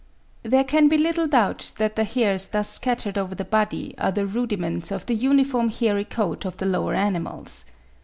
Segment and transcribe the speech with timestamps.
[0.41, 4.25] There can be little doubt that the hairs thus scattered over the body are the
[4.25, 7.65] rudiments of the uniform hairy coat of the lower animals.